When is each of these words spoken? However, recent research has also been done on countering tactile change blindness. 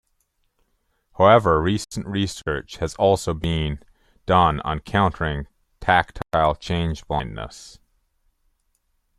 However, 1.19 1.61
recent 1.61 2.07
research 2.07 2.77
has 2.77 2.95
also 2.95 3.35
been 3.35 3.83
done 4.25 4.59
on 4.61 4.79
countering 4.79 5.45
tactile 5.79 6.55
change 6.55 7.05
blindness. 7.05 7.77